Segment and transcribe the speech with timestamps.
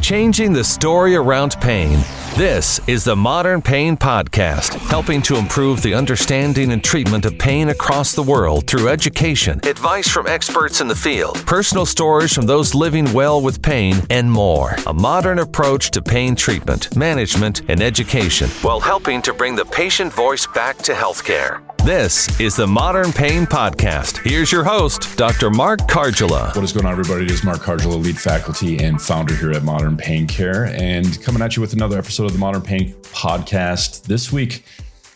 [0.00, 1.98] changing the story around pain.
[2.36, 7.68] This is the Modern Pain Podcast, helping to improve the understanding and treatment of pain
[7.68, 12.74] across the world through education, advice from experts in the field, personal stories from those
[12.74, 14.74] living well with pain, and more.
[14.88, 20.12] A modern approach to pain treatment, management, and education while helping to bring the patient
[20.12, 21.62] voice back to healthcare.
[21.84, 24.26] This is the Modern Pain Podcast.
[24.26, 25.50] Here's your host, Dr.
[25.50, 26.54] Mark Kargela.
[26.56, 27.26] What is going on, everybody?
[27.26, 31.42] It is Mark Kargela, lead faculty and founder here at Modern Pain Care, and coming
[31.42, 34.04] at you with another episode of the Modern Pain Podcast.
[34.04, 34.64] This week,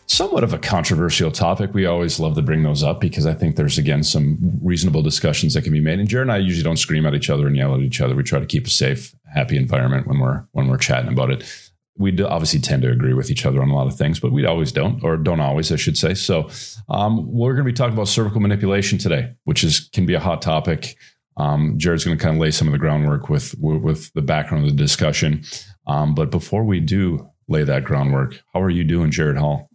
[0.06, 1.74] somewhat of a controversial topic.
[1.74, 5.54] We always love to bring those up because I think there's, again, some reasonable discussions
[5.54, 5.98] that can be made.
[5.98, 8.14] And Jared and I usually don't scream at each other and yell at each other.
[8.14, 11.44] We try to keep a safe, happy environment when we're when we're chatting about it
[11.98, 14.46] we obviously tend to agree with each other on a lot of things, but we
[14.46, 16.14] always don't, or don't always, I should say.
[16.14, 16.48] So,
[16.88, 20.20] um, we're going to be talking about cervical manipulation today, which is can be a
[20.20, 20.96] hot topic.
[21.36, 24.64] Um, Jared's going to kind of lay some of the groundwork with with the background
[24.64, 25.42] of the discussion.
[25.88, 29.68] Um, but before we do lay that groundwork, how are you doing, Jared Hall?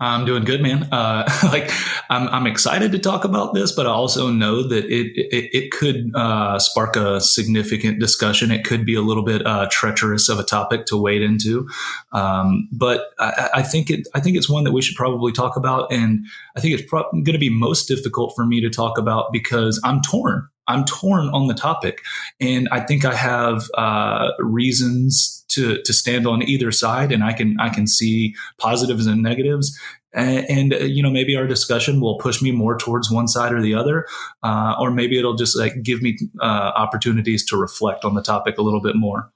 [0.00, 0.88] I'm doing good, man.
[0.90, 1.70] Uh, like
[2.10, 5.70] I'm, I'm excited to talk about this, but I also know that it it, it
[5.70, 8.50] could uh, spark a significant discussion.
[8.50, 11.68] It could be a little bit uh, treacherous of a topic to wade into,
[12.12, 15.56] um, but I, I, think it I think it's one that we should probably talk
[15.56, 18.98] about, and I think it's pro- going to be most difficult for me to talk
[18.98, 20.48] about because I'm torn.
[20.68, 22.00] I'm torn on the topic,
[22.40, 27.32] and I think I have uh, reasons to to stand on either side, and I
[27.32, 29.78] can I can see positives and negatives.
[30.12, 33.52] And, and uh, you know, maybe our discussion will push me more towards one side
[33.52, 34.06] or the other,
[34.42, 38.58] uh, or maybe it'll just like give me uh, opportunities to reflect on the topic
[38.58, 39.32] a little bit more.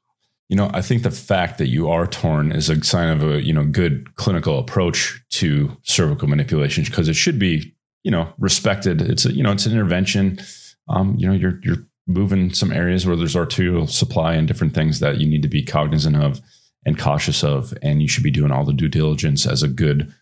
[0.49, 3.45] You know, I think the fact that you are torn is a sign of a
[3.45, 9.03] you know good clinical approach to cervical manipulation because it should be you know respected.
[9.03, 10.39] It's a you know it's an intervention
[10.89, 15.01] um, you know, you're you're moving some areas where there's arterial supply and different things
[15.01, 16.41] that you need to be cognizant of
[16.87, 20.13] and cautious of, and you should be doing all the due diligence as a good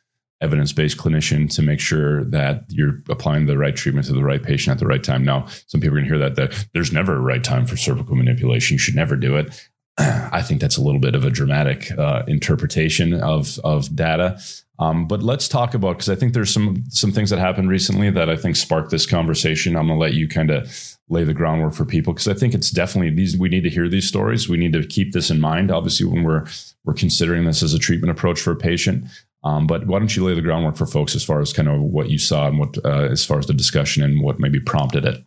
[0.40, 4.72] evidence-based clinician to make sure that you're applying the right treatment to the right patient
[4.72, 5.24] at the right time.
[5.24, 7.76] Now, some people are going to hear that that there's never a right time for
[7.76, 8.74] cervical manipulation.
[8.74, 9.68] You should never do it.
[9.98, 14.38] I think that's a little bit of a dramatic uh, interpretation of of data.
[14.78, 18.10] Um, but let's talk about because I think there's some some things that happened recently
[18.10, 19.76] that I think sparked this conversation.
[19.76, 22.52] I'm going to let you kind of lay the groundwork for people because I think
[22.54, 23.36] it's definitely these.
[23.36, 24.48] We need to hear these stories.
[24.48, 25.70] We need to keep this in mind.
[25.70, 26.44] Obviously, when we're
[26.84, 29.06] we're considering this as a treatment approach for a patient.
[29.44, 31.80] Um, but why don't you lay the groundwork for folks as far as kind of
[31.80, 35.04] what you saw and what uh, as far as the discussion and what maybe prompted
[35.04, 35.24] it?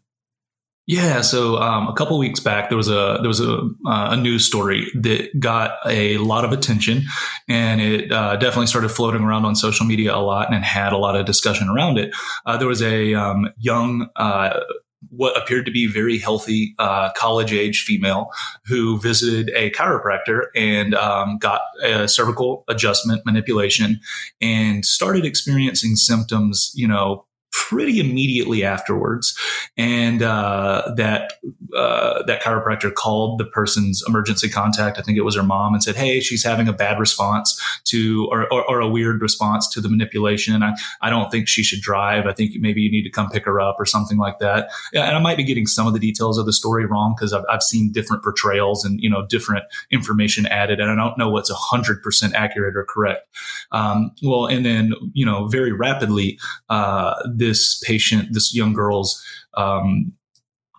[0.90, 4.18] Yeah, so um, a couple weeks back, there was a there was a, uh, a
[4.18, 7.04] news story that got a lot of attention,
[7.48, 10.98] and it uh, definitely started floating around on social media a lot, and had a
[10.98, 12.12] lot of discussion around it.
[12.48, 14.62] Uh, there was a um, young uh,
[15.10, 18.32] what appeared to be very healthy uh, college age female
[18.66, 24.00] who visited a chiropractor and um, got a cervical adjustment manipulation
[24.42, 29.38] and started experiencing symptoms you know pretty immediately afterwards,
[29.78, 31.34] and uh, that
[31.76, 34.98] uh, that chiropractor called the person's emergency contact.
[34.98, 38.28] I think it was her mom, and said, "Hey, she's having a bad response to,
[38.32, 40.64] or, or, or, a weird response to the manipulation.
[40.64, 42.26] I, I don't think she should drive.
[42.26, 45.16] I think maybe you need to come pick her up or something like that." And
[45.16, 47.64] I might be getting some of the details of the story wrong because I've, I've
[47.64, 52.02] seen different portrayals and you know different information added, and I don't know what's hundred
[52.02, 53.28] percent accurate or correct.
[53.72, 56.40] Um, well, and then you know very rapidly.
[56.70, 59.24] Uh, this patient, this young girl's
[59.56, 60.14] um,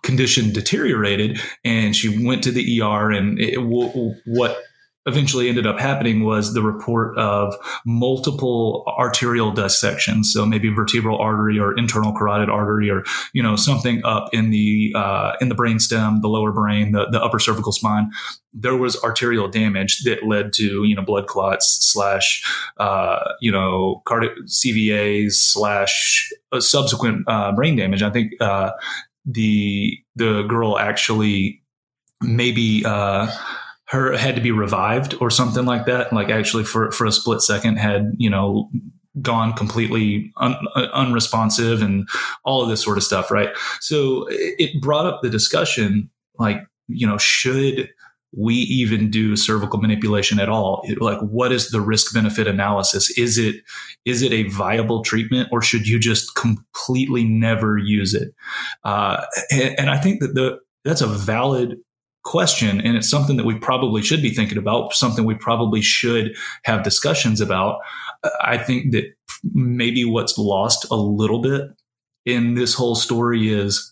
[0.03, 3.11] condition deteriorated, and she went to the ER.
[3.11, 3.57] And it,
[4.25, 4.63] what
[5.05, 11.59] eventually ended up happening was the report of multiple arterial dissections so maybe vertebral artery
[11.59, 13.03] or internal carotid artery or
[13.33, 17.07] you know something up in the uh, in the brain stem the lower brain the,
[17.09, 18.11] the upper cervical spine.
[18.53, 22.43] There was arterial damage that led to you know blood clots slash
[22.77, 28.03] uh, you know cardiac CVAs slash uh, subsequent uh, brain damage.
[28.03, 28.71] I think uh,
[29.25, 31.61] the the girl actually
[32.21, 33.31] maybe uh,
[33.91, 36.13] her had to be revived or something like that.
[36.13, 38.69] Like actually for, for a split second had, you know,
[39.21, 40.55] gone completely un,
[40.93, 42.07] unresponsive and
[42.45, 43.29] all of this sort of stuff.
[43.29, 43.49] Right.
[43.81, 46.09] So it brought up the discussion,
[46.39, 47.89] like, you know, should
[48.33, 50.87] we even do cervical manipulation at all?
[51.01, 53.09] Like, what is the risk benefit analysis?
[53.17, 53.57] Is it,
[54.05, 58.33] is it a viable treatment or should you just completely never use it?
[58.85, 61.77] Uh, and, and I think that the, that's a valid
[62.23, 66.35] question and it's something that we probably should be thinking about something we probably should
[66.63, 67.79] have discussions about
[68.41, 69.05] i think that
[69.53, 71.63] maybe what's lost a little bit
[72.25, 73.90] in this whole story is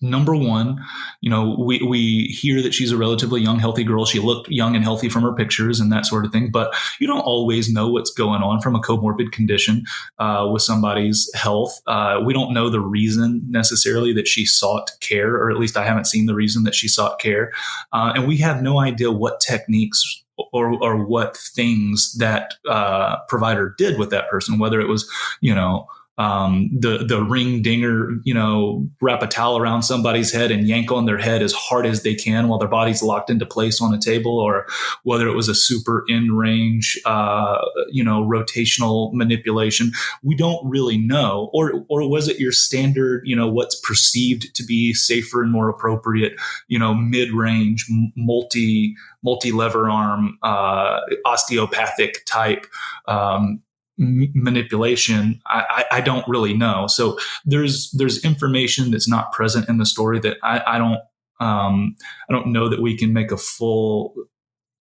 [0.00, 0.82] number one,
[1.20, 4.06] you know, we, we hear that she's a relatively young, healthy girl.
[4.06, 7.06] She looked young and healthy from her pictures and that sort of thing, but you
[7.06, 9.84] don't always know what's going on from a comorbid condition
[10.18, 11.80] uh, with somebody's health.
[11.86, 15.84] Uh, we don't know the reason necessarily that she sought care, or at least I
[15.84, 17.52] haven't seen the reason that she sought care.
[17.92, 23.74] Uh, and we have no idea what techniques or, or what things that uh, provider
[23.76, 25.10] did with that person, whether it was,
[25.40, 25.86] you know,
[26.20, 30.92] um, the the ring dinger, you know, wrap a towel around somebody's head and yank
[30.92, 33.94] on their head as hard as they can while their body's locked into place on
[33.94, 34.66] a table, or
[35.02, 37.56] whether it was a super in range, uh,
[37.90, 39.92] you know, rotational manipulation.
[40.22, 44.62] We don't really know, or or was it your standard, you know, what's perceived to
[44.62, 46.34] be safer and more appropriate,
[46.68, 52.66] you know, mid range, multi multi lever arm, uh, osteopathic type.
[53.08, 53.62] Um,
[54.00, 56.86] manipulation I, I, don't really know.
[56.86, 61.00] So there's there's information that's not present in the story that i, I don't
[61.40, 61.96] um,
[62.28, 64.14] i don't know that we can make a full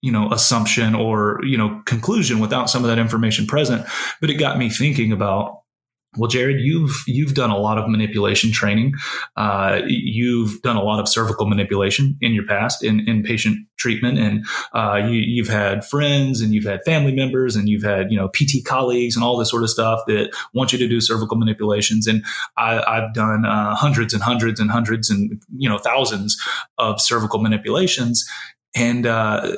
[0.02, 3.86] you know assumption or you know conclusion without some of that information present.
[4.20, 5.61] But it got me thinking about
[6.18, 8.92] well, Jared, you've you've done a lot of manipulation training.
[9.36, 14.18] Uh, you've done a lot of cervical manipulation in your past in, in patient treatment,
[14.18, 14.44] and
[14.74, 18.28] uh, you, have had friends and you've had family members and you've had you know
[18.28, 22.06] PT colleagues and all this sort of stuff that want you to do cervical manipulations.
[22.06, 22.22] And
[22.58, 26.36] I, have done uh, hundreds and hundreds and hundreds and you know thousands
[26.76, 28.28] of cervical manipulations,
[28.76, 29.56] and uh,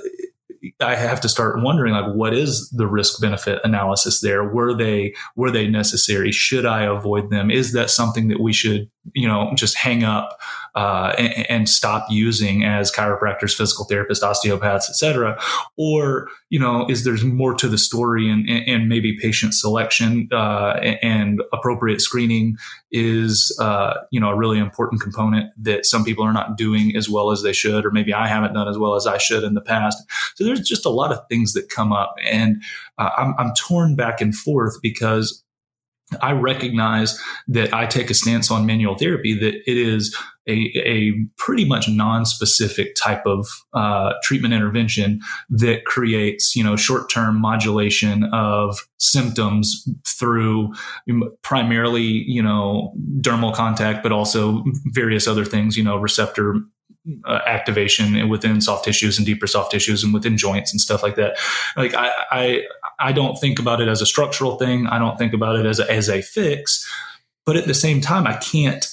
[0.81, 4.45] I have to start wondering like what is the risk benefit analysis there?
[4.45, 6.33] Were they were they necessary?
[6.33, 7.51] Should I avoid them?
[7.51, 10.41] Is that something that we should you know just hang up
[10.75, 15.41] uh, and, and, stop using as chiropractors, physical therapists, osteopaths, etc.
[15.77, 20.81] Or you know, is there more to the story and, and maybe patient selection uh,
[21.01, 22.57] and appropriate screening
[22.91, 27.09] is uh, you know a really important component that some people are not doing as
[27.09, 29.55] well as they should, or maybe I haven't done as well as I should in
[29.55, 30.03] the past.
[30.35, 32.63] So there's just a lot of things that come up, and
[32.99, 35.44] uh, I'm, I'm torn back and forth because
[36.21, 37.19] I recognize
[37.49, 40.15] that I take a stance on manual therapy that it is
[40.47, 47.41] a, a pretty much non-specific type of uh, treatment intervention that creates, you know, short-term
[47.41, 50.73] modulation of symptoms through
[51.43, 54.63] primarily, you know, dermal contact, but also
[54.93, 56.57] various other things, you know, receptor
[57.27, 61.17] uh, activation within soft tissues and deeper soft tissues and within joints and stuff like
[61.17, 61.37] that.
[61.77, 62.63] Like I, I,
[63.05, 64.87] I don't think about it as a structural thing.
[64.87, 66.89] I don't think about it as a, as a fix.
[67.45, 68.87] But at the same time, I can't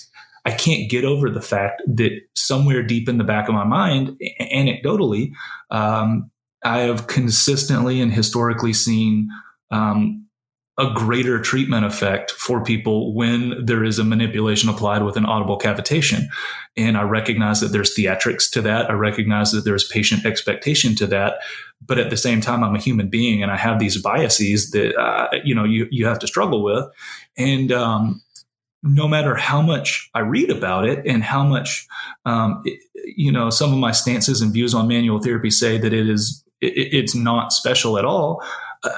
[0.44, 4.20] I can't get over the fact that somewhere deep in the back of my mind,
[4.42, 5.32] anecdotally,
[5.70, 6.32] um,
[6.64, 9.30] I have consistently and historically seen
[9.70, 10.26] um,
[10.82, 15.60] a greater treatment effect for people when there is a manipulation applied with an audible
[15.60, 16.26] cavitation.
[16.76, 18.90] And I recognize that there's theatrics to that.
[18.90, 21.36] I recognize that there's patient expectation to that.
[21.86, 24.96] But at the same time, I'm a human being and I have these biases that,
[25.00, 26.86] uh, you know, you, you have to struggle with.
[27.38, 28.22] And, um,
[28.84, 31.86] no matter how much I read about it and how much,
[32.26, 32.80] um, it,
[33.16, 36.44] you know, some of my stances and views on manual therapy say that it is,
[36.60, 38.44] it, it's not special at all.
[38.84, 38.90] Uh,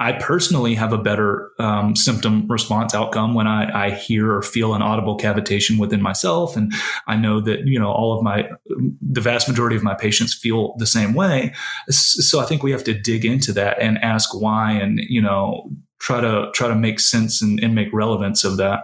[0.00, 4.72] I personally have a better um, symptom response outcome when I, I, hear or feel
[4.72, 6.72] an audible cavitation within myself, and
[7.06, 10.74] I know that you know all of my, the vast majority of my patients feel
[10.78, 11.52] the same way.
[11.90, 15.70] So I think we have to dig into that and ask why, and you know
[15.98, 18.80] try to try to make sense and, and make relevance of that.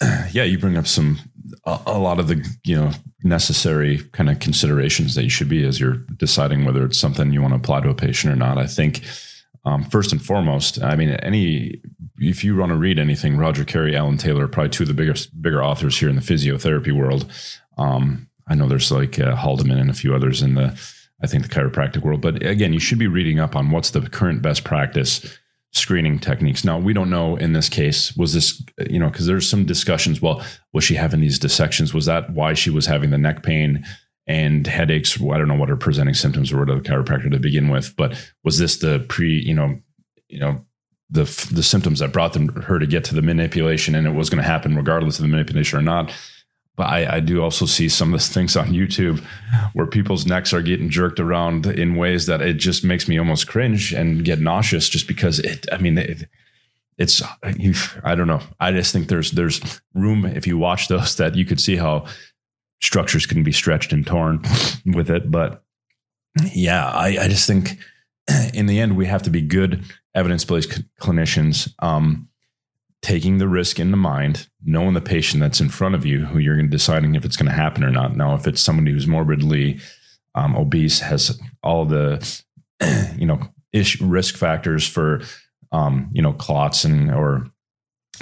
[0.32, 1.18] Yeah, you bring up some
[1.64, 2.90] a, a lot of the you know
[3.22, 7.40] necessary kind of considerations that you should be as you're deciding whether it's something you
[7.40, 8.58] want to apply to a patient or not.
[8.58, 9.02] I think
[9.66, 11.82] um, first and foremost, I mean, any
[12.18, 14.94] if you want to read anything, Roger Kerry, Alan Taylor, are probably two of the
[14.94, 17.30] biggest bigger authors here in the physiotherapy world.
[17.76, 20.80] Um, I know there's like uh, Haldeman and a few others in the,
[21.22, 22.22] I think the chiropractic world.
[22.22, 25.38] But again, you should be reading up on what's the current best practice
[25.72, 26.64] screening techniques.
[26.64, 30.22] Now we don't know in this case was this you know because there's some discussions.
[30.22, 30.42] Well,
[30.72, 31.92] was she having these dissections?
[31.92, 33.84] Was that why she was having the neck pain?
[34.26, 35.20] And headaches.
[35.20, 38.16] I don't know what her presenting symptoms were to the chiropractor to begin with, but
[38.44, 39.78] was this the pre, you know,
[40.28, 40.64] you know,
[41.08, 44.28] the the symptoms that brought them her to get to the manipulation, and it was
[44.28, 46.12] going to happen regardless of the manipulation or not.
[46.74, 49.24] But I, I do also see some of the things on YouTube
[49.72, 53.48] where people's necks are getting jerked around in ways that it just makes me almost
[53.48, 55.66] cringe and get nauseous, just because it.
[55.72, 56.28] I mean, it,
[56.98, 57.22] it's
[58.02, 58.42] I don't know.
[58.58, 62.06] I just think there's there's room if you watch those that you could see how
[62.80, 64.42] structures can be stretched and torn
[64.84, 65.30] with it.
[65.30, 65.62] But
[66.54, 67.78] yeah, I, I just think
[68.54, 71.72] in the end, we have to be good evidence based clinicians.
[71.80, 72.28] Um,
[73.02, 76.38] taking the risk in the mind, knowing the patient that's in front of you, who
[76.38, 78.16] you're deciding if it's going to happen or not.
[78.16, 79.78] Now, if it's somebody who's morbidly
[80.34, 82.42] um, obese, has all the
[83.16, 83.40] you know
[83.72, 85.22] ish, risk factors for
[85.70, 87.46] um, you know clots and or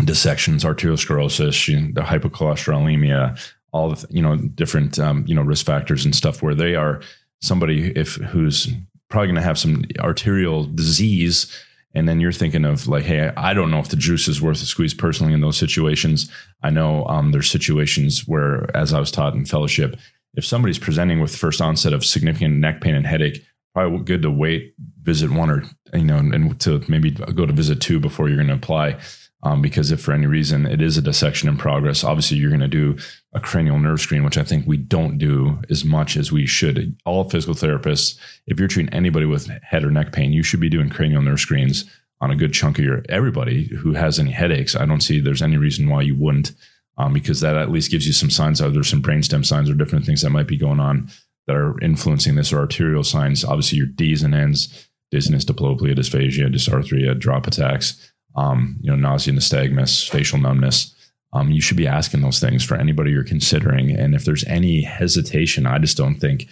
[0.04, 3.38] dissections, arteriosclerosis, the hypocholesterolemia,
[3.74, 7.02] all the you know different um, you know risk factors and stuff where they are
[7.42, 8.68] somebody if who's
[9.10, 11.52] probably going to have some arterial disease.
[11.96, 14.60] And then you're thinking of like hey i don't know if the juice is worth
[14.60, 16.30] the squeeze personally in those situations.
[16.62, 19.96] I know um, there's situations where as i was taught in fellowship
[20.34, 24.30] if somebody's presenting with first onset of significant neck pain and headache probably good to
[24.30, 25.62] wait visit one or
[25.92, 28.96] you know and to maybe go to visit two before you're going to apply
[29.44, 32.60] um, because if for any reason it is a dissection in progress, obviously you're going
[32.60, 32.96] to do
[33.34, 36.96] a cranial nerve screen, which I think we don't do as much as we should.
[37.04, 40.70] All physical therapists, if you're treating anybody with head or neck pain, you should be
[40.70, 41.84] doing cranial nerve screens
[42.22, 44.74] on a good chunk of your everybody who has any headaches.
[44.74, 46.52] I don't see there's any reason why you wouldn't,
[46.96, 48.62] um, because that at least gives you some signs.
[48.62, 51.10] Either there's some brainstem signs or different things that might be going on
[51.46, 53.44] that are influencing this or arterial signs.
[53.44, 59.32] Obviously, your D's and N's, dizziness, diplopia, dysphagia, dysarthria, drop attacks um, you know, nausea,
[59.32, 60.94] nystagmus, facial numbness.
[61.32, 63.90] Um, you should be asking those things for anybody you're considering.
[63.90, 66.46] And if there's any hesitation, I just don't think,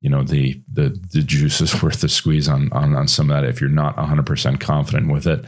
[0.00, 3.40] you know, the the the juice is worth the squeeze on on on some of
[3.40, 3.48] that.
[3.48, 5.44] If you're not 100 percent confident with it.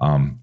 [0.00, 0.40] Um,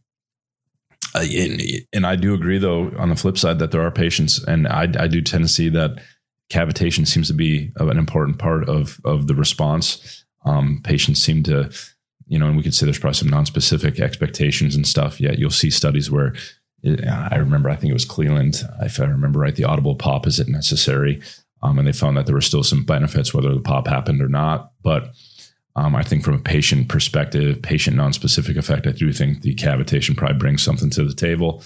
[1.13, 4.65] and, and, I do agree, though, on the flip side, that there are patients, and
[4.65, 6.01] I, I do tend to see that
[6.50, 10.25] cavitation seems to be an important part of of the response.
[10.45, 11.69] Um, patients seem to
[12.31, 15.19] you know, and we could say there's probably some non-specific expectations and stuff.
[15.19, 16.33] Yet you'll see studies where
[16.81, 20.25] it, I remember, I think it was Cleland, if I remember right, the audible pop
[20.25, 21.21] isn't necessary,
[21.61, 24.29] um, and they found that there were still some benefits whether the pop happened or
[24.29, 24.71] not.
[24.81, 25.13] But
[25.75, 30.15] um, I think from a patient perspective, patient non-specific effect, I do think the cavitation
[30.15, 31.61] probably brings something to the table.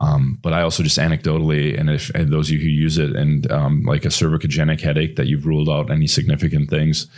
[0.00, 3.14] Um, but I also just anecdotally, and if and those of you who use it,
[3.14, 7.08] and um, like a cervicogenic headache that you've ruled out any significant things,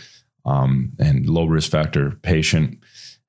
[0.45, 2.79] um, and low risk factor patient,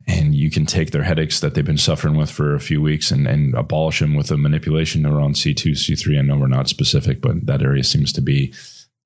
[0.08, 3.12] and you can take their headaches that they've been suffering with for a few weeks
[3.12, 6.20] and, and abolish them with a manipulation neuron C2, C3.
[6.20, 8.54] I know we're not specific, but that area seems to be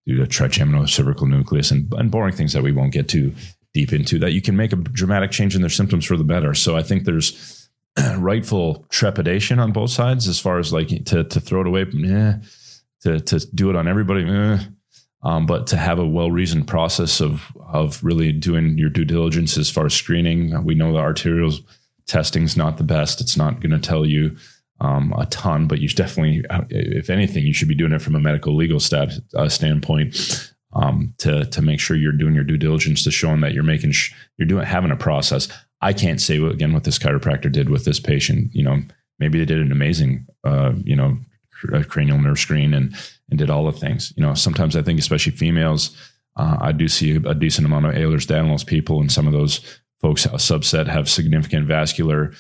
[0.06, 3.34] due to trigeminal cervical nucleus and, and boring things that we won't get too
[3.74, 6.54] deep into that you can make a dramatic change in their symptoms for the better.
[6.54, 7.70] So I think there's
[8.18, 11.82] rightful trepidation on both sides as far as like to, to throw it away.
[11.82, 12.34] Eh,
[13.06, 14.28] to, to do it on everybody.
[14.28, 14.60] Eh,
[15.26, 19.58] um, but to have a well reasoned process of of really doing your due diligence
[19.58, 21.52] as far as screening, we know the arterial
[22.06, 23.20] testing is not the best.
[23.20, 24.38] It's not going to tell you
[24.80, 28.16] um, a ton, but you definitely, uh, if anything, you should be doing it from
[28.16, 32.58] a medical legal stat, uh, standpoint um, to to make sure you're doing your due
[32.58, 35.48] diligence to showing that you're making sh- you're doing having a process.
[35.82, 38.54] I can't say again what this chiropractor did with this patient.
[38.54, 38.84] You know,
[39.18, 41.18] maybe they did an amazing, uh, you know,
[41.88, 42.96] cranial nerve screen and
[43.30, 44.14] and did all the things.
[44.16, 45.96] You know, sometimes I think, especially females,
[46.36, 49.62] uh, I do see a decent amount of Ehlers-Danlos people, and some of those
[50.02, 52.34] folks, a subset, have significant vascular,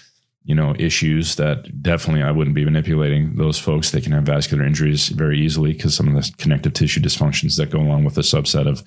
[0.43, 3.91] you know, issues that definitely I wouldn't be manipulating those folks.
[3.91, 7.71] They can have vascular injuries very easily because some of the connective tissue dysfunctions that
[7.71, 8.83] go along with a subset of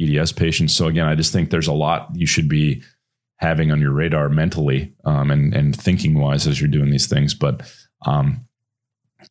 [0.00, 0.74] EDS patients.
[0.74, 2.82] So again, I just think there's a lot you should be
[3.36, 7.34] having on your radar mentally um, and and thinking wise as you're doing these things.
[7.34, 7.62] But
[8.06, 8.46] um,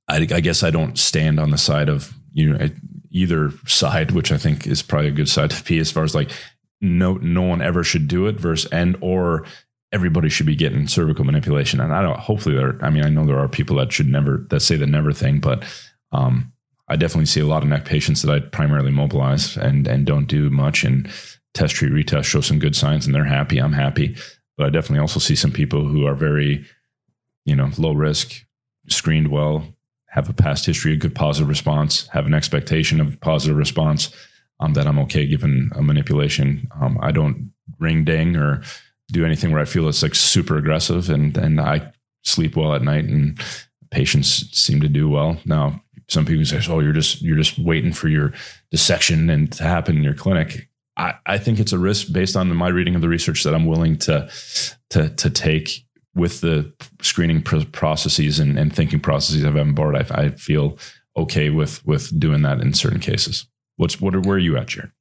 [0.07, 2.69] I, I, guess I don't stand on the side of you know
[3.11, 6.15] either side, which I think is probably a good side to be as far as
[6.15, 6.31] like
[6.79, 9.45] no no one ever should do it versus and or
[9.91, 11.79] everybody should be getting cervical manipulation.
[11.79, 14.45] And I don't hopefully there I mean I know there are people that should never
[14.49, 15.63] that say the never thing, but
[16.11, 16.51] um,
[16.87, 20.25] I definitely see a lot of neck patients that I primarily mobilize and and don't
[20.25, 21.09] do much and
[21.53, 23.59] test treat retest show some good signs and they're happy.
[23.59, 24.15] I'm happy.
[24.57, 26.65] But I definitely also see some people who are very,
[27.45, 28.45] you know, low risk,
[28.87, 29.65] screened well,
[30.11, 34.13] have a past history, a good positive response, have an expectation of positive response,
[34.59, 36.67] um, that I'm okay given a manipulation.
[36.79, 38.61] Um, I don't ring ding or
[39.11, 41.91] do anything where I feel it's like super aggressive and, and I
[42.23, 43.39] sleep well at night and
[43.89, 45.37] patients seem to do well.
[45.45, 48.33] Now, some people say, "Oh, you're just you're just waiting for your
[48.69, 52.53] dissection and to happen in your clinic." I, I think it's a risk based on
[52.55, 54.29] my reading of the research that I'm willing to
[54.89, 60.29] to to take with the screening processes and, and thinking processes on board, I, I,
[60.31, 60.77] feel
[61.15, 63.47] okay with with doing that in certain cases.
[63.77, 64.15] What's what?
[64.15, 64.91] Are, where are you at, Jared?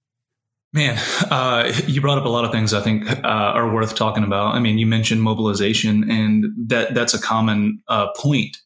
[0.72, 0.96] Man,
[1.30, 4.54] uh, you brought up a lot of things I think uh, are worth talking about.
[4.54, 8.56] I mean, you mentioned mobilization, and that that's a common uh, point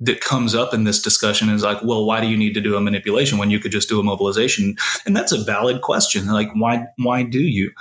[0.00, 2.76] that comes up in this discussion is like, well, why do you need to do
[2.76, 4.76] a manipulation when you could just do a mobilization?
[5.04, 6.26] And that's a valid question.
[6.26, 7.72] Like, why why do you?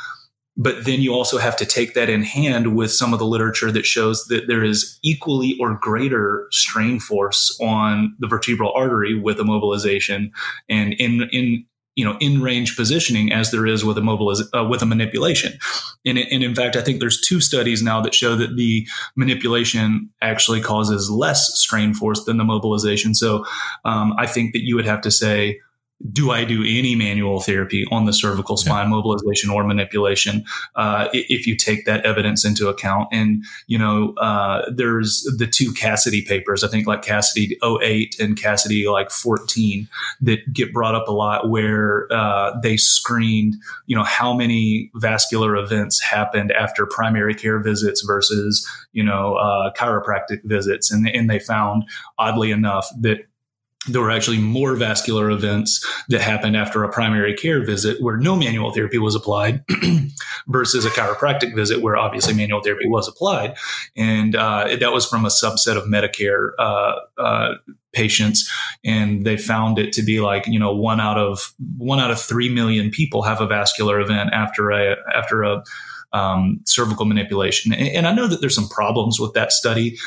[0.57, 3.71] But then you also have to take that in hand with some of the literature
[3.71, 9.37] that shows that there is equally or greater strain force on the vertebral artery with
[9.37, 10.31] immobilization
[10.67, 11.63] and in in
[11.95, 15.57] you know in range positioning as there is with a mobiliz- uh, with a manipulation.
[16.05, 20.09] And, and in fact i think there's two studies now that show that the manipulation
[20.21, 23.13] actually causes less strain force than the mobilization.
[23.13, 23.45] So
[23.85, 25.59] um, i think that you would have to say
[26.11, 28.95] do I do any manual therapy on the cervical spine yeah.
[28.95, 33.07] mobilization or manipulation uh, if you take that evidence into account?
[33.11, 38.39] And, you know, uh, there's the two Cassidy papers, I think like Cassidy 08 and
[38.39, 39.87] Cassidy like 14
[40.21, 43.55] that get brought up a lot where uh, they screened,
[43.87, 49.73] you know, how many vascular events happened after primary care visits versus, you know, uh,
[49.73, 50.91] chiropractic visits.
[50.91, 51.85] And, and they found,
[52.19, 53.25] oddly enough, that
[53.87, 58.35] there were actually more vascular events that happened after a primary care visit where no
[58.35, 59.63] manual therapy was applied
[60.47, 63.55] versus a chiropractic visit where obviously manual therapy was applied.
[63.95, 67.53] And uh, that was from a subset of Medicare uh, uh,
[67.93, 68.51] patients.
[68.83, 72.19] And they found it to be like, you know, one out of one out of
[72.19, 75.63] three million people have a vascular event after a after a
[76.13, 77.73] um, cervical manipulation.
[77.73, 79.97] And, and, I know that there's some problems with that study,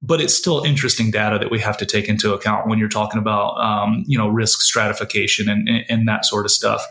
[0.00, 3.18] but it's still interesting data that we have to take into account when you're talking
[3.18, 6.84] about, um, you know, risk stratification and, and, and that sort of stuff.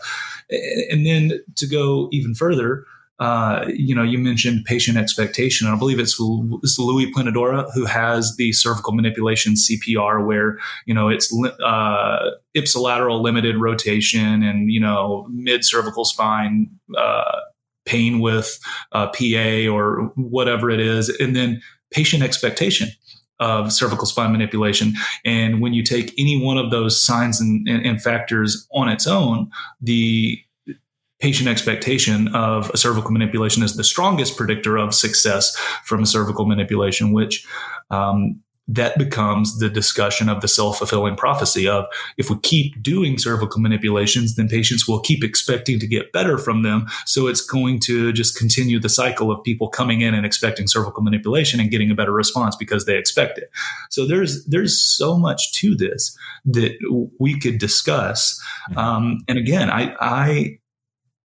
[0.90, 2.84] And then to go even further,
[3.20, 5.66] uh, you know, you mentioned patient expectation.
[5.66, 6.20] And I believe it's,
[6.62, 11.34] it's Louis Puentedura who has the cervical manipulation CPR, where you know it's
[11.64, 17.40] uh, ipsilateral limited rotation and you know mid cervical spine uh,
[17.88, 18.58] pain with
[18.92, 22.88] uh, PA or whatever it is, and then patient expectation
[23.40, 24.94] of cervical spine manipulation.
[25.24, 29.06] And when you take any one of those signs and, and, and factors on its
[29.06, 30.38] own, the
[31.20, 36.46] patient expectation of a cervical manipulation is the strongest predictor of success from a cervical
[36.46, 37.46] manipulation, which
[37.90, 41.86] um, that becomes the discussion of the self-fulfilling prophecy of
[42.18, 46.62] if we keep doing cervical manipulations then patients will keep expecting to get better from
[46.62, 46.86] them.
[47.06, 51.02] So it's going to just continue the cycle of people coming in and expecting cervical
[51.02, 53.50] manipulation and getting a better response because they expect it.
[53.90, 56.76] So there's there's so much to this that
[57.18, 58.40] we could discuss.
[58.70, 58.78] Mm-hmm.
[58.78, 60.58] um, and again i i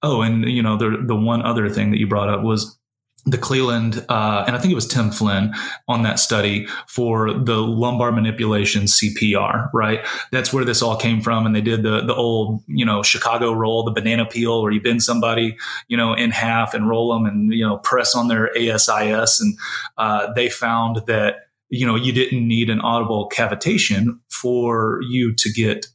[0.02, 2.78] oh and you know the the one other thing that you brought up was
[3.26, 5.54] the Cleland, uh, and I think it was Tim Flynn
[5.88, 10.06] on that study for the lumbar manipulation CPR, right?
[10.32, 11.46] That's where this all came from.
[11.46, 14.82] And they did the, the old, you know, Chicago roll, the banana peel, where you
[14.82, 15.56] bend somebody,
[15.88, 19.40] you know, in half and roll them and, you know, press on their ASIS.
[19.40, 19.58] And
[19.98, 25.50] uh, they found that, you know, you didn't need an audible cavitation for you to
[25.54, 25.88] get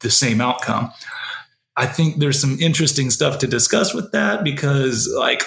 [0.00, 0.92] the same outcome.
[1.76, 5.42] I think there's some interesting stuff to discuss with that because, like,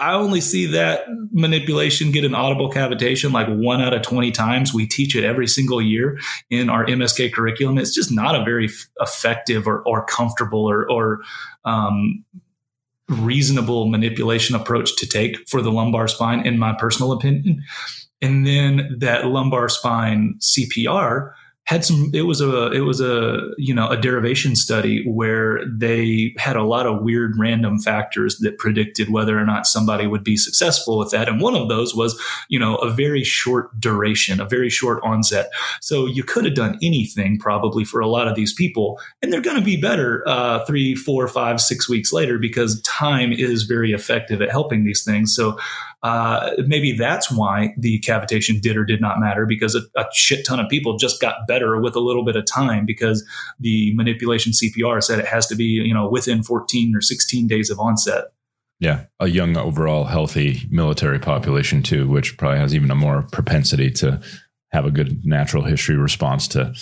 [0.00, 4.72] I only see that manipulation get an audible cavitation like one out of 20 times.
[4.72, 6.18] We teach it every single year
[6.50, 7.78] in our MSK curriculum.
[7.78, 8.68] It's just not a very
[9.00, 11.20] effective or, or comfortable or, or
[11.64, 12.24] um,
[13.08, 17.62] reasonable manipulation approach to take for the lumbar spine, in my personal opinion.
[18.22, 21.32] And then that lumbar spine CPR
[21.66, 26.32] had some it was a it was a you know a derivation study where they
[26.38, 30.36] had a lot of weird random factors that predicted whether or not somebody would be
[30.36, 31.28] successful with that.
[31.28, 35.50] And one of those was you know a very short duration a very short onset.
[35.80, 39.00] So you could have done anything probably for a lot of these people.
[39.20, 43.32] And they're going to be better uh, three four five six weeks later because time
[43.32, 45.34] is very effective at helping these things.
[45.34, 45.58] So
[46.06, 50.46] uh, maybe that's why the cavitation did or did not matter because a, a, shit
[50.46, 53.26] ton of people just got better with a little bit of time because
[53.58, 57.70] the manipulation CPR said it has to be you know within 14 or 16 days
[57.70, 58.26] of onset.
[58.78, 63.90] Yeah, a young overall healthy military population too, which probably has even a more propensity
[63.92, 64.20] to
[64.70, 66.72] have a good natural history response to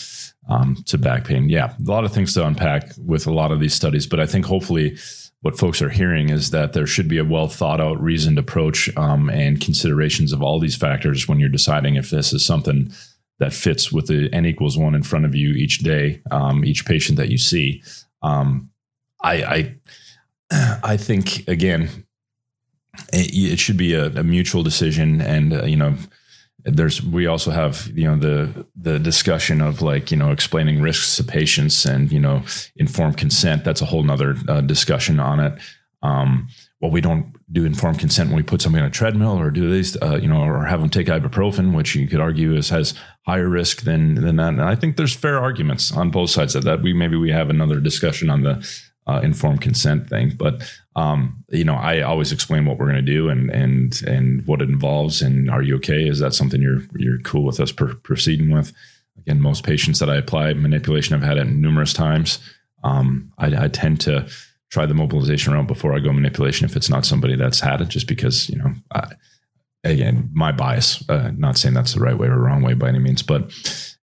[0.50, 1.48] um, to back pain.
[1.48, 4.26] Yeah, a lot of things to unpack with a lot of these studies, but I
[4.26, 4.98] think hopefully
[5.44, 8.88] what folks are hearing is that there should be a well thought out, reasoned approach
[8.96, 12.90] um, and considerations of all these factors when you're deciding if this is something
[13.40, 16.86] that fits with the n equals one in front of you each day, um, each
[16.86, 17.82] patient that you see.
[18.22, 18.70] Um,
[19.22, 19.74] I,
[20.50, 22.06] I, I think again,
[23.12, 25.94] it, it should be a, a, mutual decision, and uh, you know,
[26.64, 31.16] there's we also have you know the the discussion of like you know explaining risks
[31.16, 32.42] to patients and you know
[32.76, 33.64] informed consent.
[33.64, 35.60] That's a whole nother uh, discussion on it.
[36.02, 36.48] Um,
[36.80, 39.70] well we don't do informed consent when we put somebody on a treadmill or do
[39.70, 42.94] these uh, you know or have them take ibuprofen which you could argue is has
[43.26, 44.48] higher risk than than that.
[44.48, 46.82] And i think there's fair arguments on both sides of that.
[46.82, 48.66] We maybe we have another discussion on the
[49.06, 50.32] uh, informed consent thing.
[50.36, 50.62] But
[50.96, 54.62] um, you know, I always explain what we're going to do and and and what
[54.62, 55.22] it involves.
[55.22, 56.06] And are you okay?
[56.06, 58.72] Is that something you're you're cool with us per- proceeding with?
[59.18, 62.38] Again, most patients that I apply manipulation, I've had it numerous times.
[62.82, 64.28] Um, I, I tend to
[64.70, 67.88] try the mobilization route before I go manipulation if it's not somebody that's had it,
[67.88, 68.74] just because you know.
[68.92, 69.08] I,
[69.84, 71.08] again, my bias.
[71.08, 73.52] Uh, not saying that's the right way or wrong way by any means, but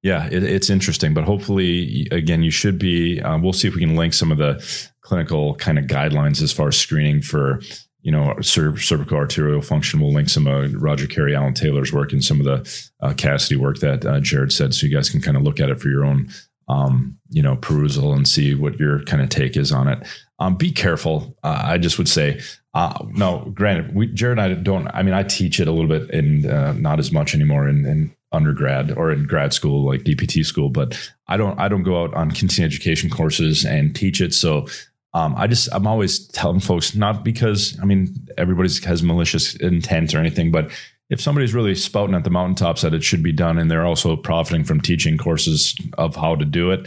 [0.03, 1.15] yeah, it, it's interesting.
[1.15, 3.21] But hopefully, again, you should be.
[3.21, 4.65] Uh, we'll see if we can link some of the
[5.09, 7.63] clinical kind of guidelines as far as screening for
[8.03, 10.01] you know cervical arterial function.
[10.01, 13.57] We'll link some of Roger Kerry, Alan Taylor's work, and some of the uh, Cassidy
[13.57, 15.89] work that uh, Jared said, so you guys can kind of look at it for
[15.89, 16.29] your own
[16.69, 20.07] um, you know perusal and see what your kind of take is on it.
[20.39, 21.35] Um, be careful.
[21.43, 22.41] Uh, I just would say,
[22.75, 23.51] uh, no.
[23.55, 24.89] Granted, we Jared and I don't.
[24.89, 27.87] I mean, I teach it a little bit, and uh, not as much anymore in,
[27.87, 30.69] in undergrad or in grad school, like DPT school.
[30.69, 31.59] But I don't.
[31.59, 34.35] I don't go out on continuing education courses and teach it.
[34.35, 34.67] So
[35.15, 40.15] um, I just I'm always telling folks not because I mean everybody has malicious intent
[40.15, 40.71] or anything, but
[41.11, 44.17] if somebody's really spouting at the mountaintops that it should be done, and they're also
[44.17, 46.87] profiting from teaching courses of how to do it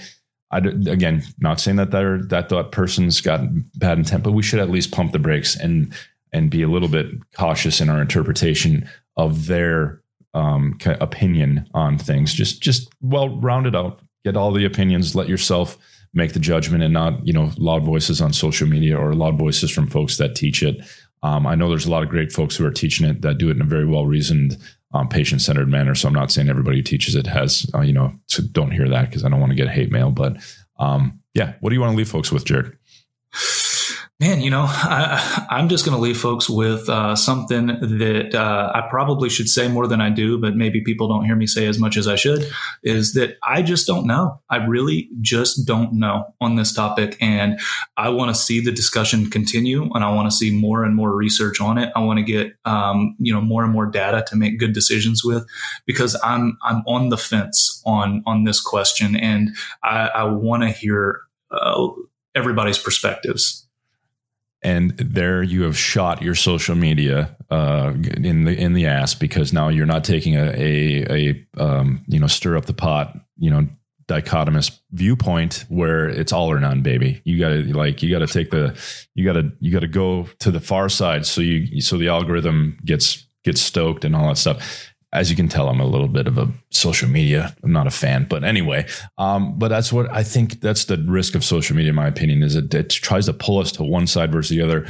[0.51, 3.41] I, again, not saying that they're, that that person's got
[3.77, 5.93] bad intent, but we should at least pump the brakes and
[6.33, 10.01] and be a little bit cautious in our interpretation of their
[10.33, 12.33] um, opinion on things.
[12.33, 15.77] Just just well round it out, get all the opinions, let yourself
[16.13, 19.71] make the judgment, and not you know loud voices on social media or loud voices
[19.71, 20.81] from folks that teach it.
[21.23, 23.49] Um, I know there's a lot of great folks who are teaching it that do
[23.49, 24.57] it in a very well reasoned
[24.93, 25.95] um, patient centered manner.
[25.95, 28.89] So I'm not saying everybody who teaches it has, uh, you know, so don't hear
[28.89, 30.11] that because I don't want to get hate mail.
[30.11, 30.37] But
[30.79, 32.75] um, yeah, what do you want to leave folks with, Jared?
[34.21, 38.71] Man, you know, I, am just going to leave folks with uh, something that uh,
[38.71, 41.65] I probably should say more than I do, but maybe people don't hear me say
[41.65, 42.47] as much as I should.
[42.83, 44.39] Is that I just don't know.
[44.51, 47.59] I really just don't know on this topic, and
[47.97, 51.15] I want to see the discussion continue, and I want to see more and more
[51.15, 51.91] research on it.
[51.95, 55.25] I want to get um, you know more and more data to make good decisions
[55.25, 55.47] with,
[55.87, 59.49] because I'm I'm on the fence on on this question, and
[59.83, 61.87] I, I want to hear uh,
[62.35, 63.67] everybody's perspectives
[64.63, 69.51] and there you have shot your social media uh, in the in the ass because
[69.51, 73.49] now you're not taking a a, a um, you know stir up the pot you
[73.49, 73.67] know
[74.07, 77.21] dichotomous viewpoint where it's all or none baby.
[77.23, 78.77] You gotta like you gotta take the
[79.15, 83.25] you gotta you gotta go to the far side so you so the algorithm gets
[83.43, 86.37] gets stoked and all that stuff as you can tell, I'm a little bit of
[86.37, 87.55] a social media.
[87.63, 90.61] I'm not a fan, but anyway, um, but that's what I think.
[90.61, 93.59] That's the risk of social media, in my opinion, is it, it tries to pull
[93.59, 94.87] us to one side versus the other,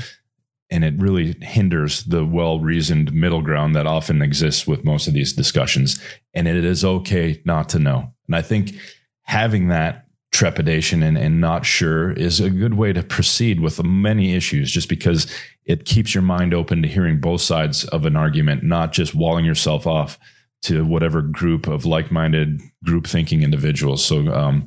[0.69, 5.33] and it really hinders the well-reasoned middle ground that often exists with most of these
[5.33, 5.99] discussions.
[6.33, 8.13] And it is okay not to know.
[8.27, 8.75] And I think
[9.23, 10.00] having that
[10.31, 14.89] trepidation and, and not sure is a good way to proceed with many issues just
[14.89, 15.31] because
[15.65, 19.45] it keeps your mind open to hearing both sides of an argument, not just walling
[19.45, 20.17] yourself off
[20.61, 24.05] to whatever group of like-minded group thinking individuals.
[24.05, 24.65] So um,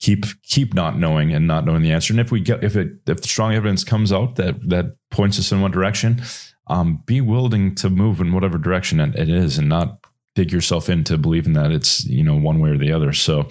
[0.00, 2.12] keep keep not knowing and not knowing the answer.
[2.12, 5.52] And if we get if it if strong evidence comes out that that points us
[5.52, 6.22] in one direction,
[6.68, 9.98] um, be willing to move in whatever direction it is, and not
[10.34, 13.12] dig yourself into believing that it's you know one way or the other.
[13.12, 13.48] So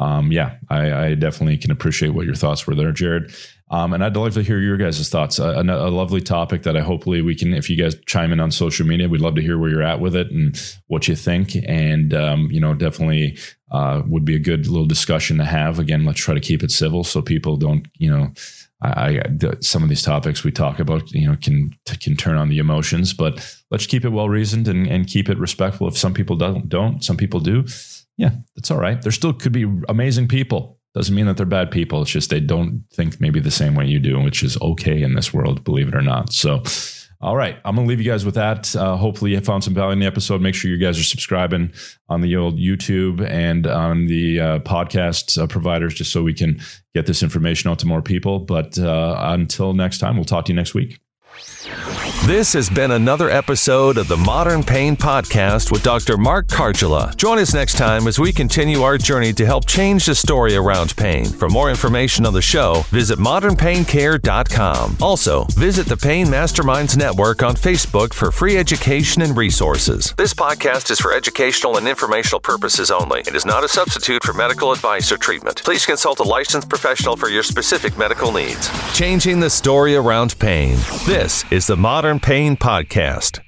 [0.00, 3.34] um, yeah, I, I, definitely can appreciate what your thoughts were there, Jared.
[3.70, 5.38] Um, and I'd love to hear your guys' thoughts.
[5.38, 8.40] A, a, a, lovely topic that I hopefully we can, if you guys chime in
[8.40, 11.14] on social media, we'd love to hear where you're at with it and what you
[11.14, 11.54] think.
[11.68, 13.38] And, um, you know, definitely
[13.70, 15.78] uh, would be a good little discussion to have.
[15.78, 18.32] Again, let's try to keep it civil so people don't, you know,
[18.82, 22.48] I, I some of these topics we talk about, you know, can can turn on
[22.48, 25.86] the emotions, but let's keep it well reasoned and, and keep it respectful.
[25.86, 27.66] If some people don't, don't, some people do
[28.20, 29.00] yeah, that's all right.
[29.00, 30.78] There still could be amazing people.
[30.92, 32.02] Doesn't mean that they're bad people.
[32.02, 35.14] It's just they don't think maybe the same way you do, which is okay in
[35.14, 36.30] this world, believe it or not.
[36.30, 36.62] So,
[37.22, 38.76] all right, I'm going to leave you guys with that.
[38.76, 40.42] Uh, hopefully, you found some value in the episode.
[40.42, 41.72] Make sure you guys are subscribing
[42.10, 46.60] on the old YouTube and on the uh, podcast uh, providers, just so we can
[46.94, 48.38] get this information out to more people.
[48.38, 51.00] But uh, until next time, we'll talk to you next week.
[52.26, 56.16] This has been another episode of the Modern Pain Podcast with Dr.
[56.16, 57.16] Mark Kargela.
[57.16, 60.94] Join us next time as we continue our journey to help change the story around
[60.96, 61.24] pain.
[61.24, 64.96] For more information on the show, visit modernpaincare.com.
[65.00, 70.14] Also, visit the Pain Masterminds Network on Facebook for free education and resources.
[70.16, 73.20] This podcast is for educational and informational purposes only.
[73.20, 75.62] It is not a substitute for medical advice or treatment.
[75.64, 78.70] Please consult a licensed professional for your specific medical needs.
[78.94, 80.76] Changing the story around pain.
[81.30, 83.38] This is the Modern Pain Podcast.